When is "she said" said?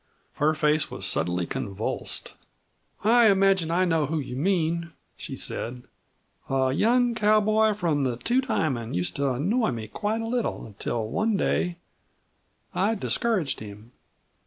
5.15-5.83